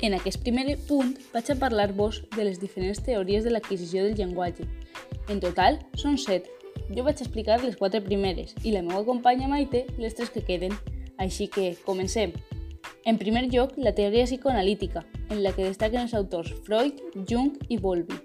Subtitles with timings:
[0.00, 4.68] En aquest primer punt vaig a parlar-vos de les diferents teories de l'adquisició del llenguatge.
[5.26, 6.46] En total, són set.
[6.94, 10.76] Jo vaig explicar les quatre primeres i la meva companya Maite les tres que queden.
[11.18, 12.30] Així que, comencem.
[13.04, 17.82] En primer lloc, la teoria psicoanalítica, en la que destaquen els autors Freud, Jung i
[17.82, 18.22] Bowlby.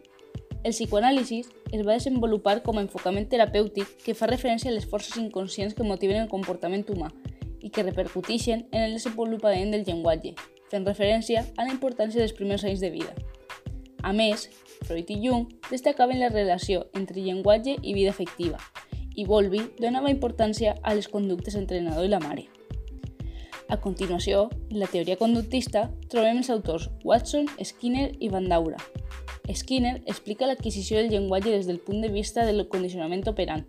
[0.64, 1.42] El psicoanàlisi
[1.74, 5.84] es va desenvolupar com a enfocament terapèutic que fa referència a les forces inconscients que
[5.88, 7.10] motiven el comportament humà
[7.60, 10.36] i que repercuteixen en el desenvolupament del llenguatge,
[10.74, 13.14] fent referència a la importància dels primers anys de vida.
[14.04, 14.50] A més,
[14.84, 18.60] Freud i Jung destacaven la relació entre llenguatge i vida afectiva,
[19.16, 22.50] i Bowlby donava importància a les conductes entre el nadó i la mare.
[23.70, 28.78] A continuació, en la teoria conductista, trobem els autors Watson, Skinner i Van Daura.
[29.50, 33.66] Skinner explica l'adquisició del llenguatge des del punt de vista del condicionament operant,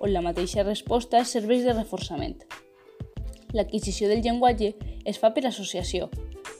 [0.00, 2.36] on la mateixa resposta serveix de reforçament.
[3.54, 4.74] L'adquisició del llenguatge
[5.06, 6.10] es fa per associació,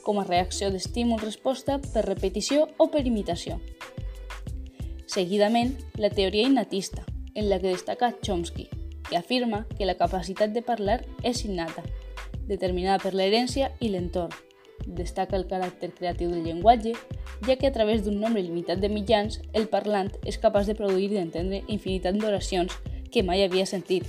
[0.07, 3.59] com a reacció d'estímul-resposta per repetició o per imitació.
[5.07, 7.03] Seguidament, la teoria innatista,
[7.35, 8.69] en la que destaca Chomsky,
[9.09, 11.83] que afirma que la capacitat de parlar és innata,
[12.47, 14.31] determinada per l'herència i l'entorn.
[14.87, 16.93] Destaca el caràcter creatiu del llenguatge,
[17.43, 21.11] ja que a través d'un nombre limitat de mitjans, el parlant és capaç de produir
[21.11, 22.71] i d'entendre infinitat d'oracions
[23.11, 24.07] que mai havia sentit.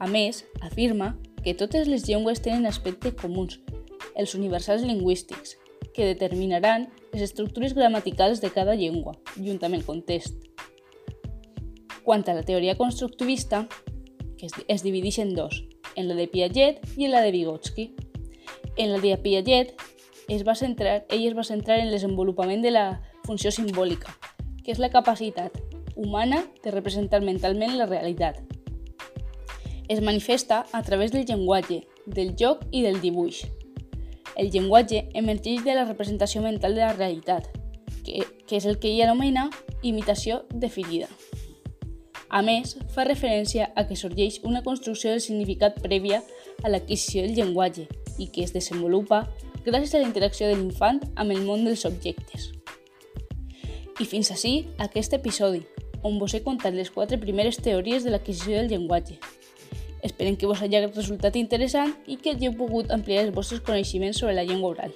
[0.00, 1.14] A més, afirma
[1.44, 3.60] que totes les llengües tenen aspectes comuns,
[4.20, 5.56] els universals lingüístics,
[5.94, 10.46] que determinaran les estructures gramaticals de cada llengua, junt amb el context.
[12.04, 13.66] Quant a la teoria constructivista,
[14.38, 15.64] que es, es divideix en dos,
[15.96, 17.90] en la de Piaget i en la de Vygotsky.
[18.76, 19.74] En la de Piaget
[20.28, 22.86] es va centrar, ell es va centrar en el desenvolupament de la
[23.26, 24.14] funció simbòlica,
[24.64, 25.56] que és la capacitat
[25.96, 28.40] humana de representar mentalment la realitat.
[29.90, 33.42] Es manifesta a través del llenguatge, del joc i del dibuix,
[34.36, 37.48] el llenguatge emergeix de la representació mental de la realitat,
[38.04, 39.48] que, que és el que ell anomena
[39.82, 41.08] imitació definida.
[42.30, 46.20] A més, fa referència a que sorgeix una construcció del significat prèvia
[46.62, 47.88] a l'adquisició del llenguatge
[48.22, 49.24] i que es desenvolupa
[49.66, 52.52] gràcies a la interacció de l'infant amb el món dels objectes.
[54.00, 55.64] I fins així aquest episodi,
[56.06, 59.18] on vos he contat les quatre primeres teories de l'adquisició del llenguatge.
[60.02, 64.34] Esperem que vos hagi resultat interessant i que hàgiu pogut ampliar els vostres coneixements sobre
[64.34, 64.94] la llengua oral.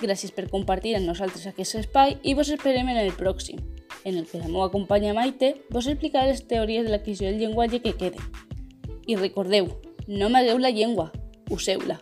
[0.00, 3.60] Gràcies per compartir amb nosaltres aquest espai i vos esperem en el pròxim,
[4.04, 7.80] en el que la meva companya Maite vos explicarà les teories de l'adquisició del llenguatge
[7.84, 8.20] que queden.
[9.06, 9.70] I recordeu,
[10.06, 11.12] no amagueu la llengua,
[11.50, 12.00] useu-la.